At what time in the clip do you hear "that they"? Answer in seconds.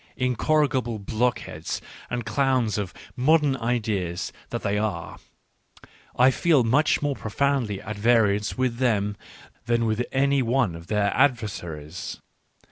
4.49-4.75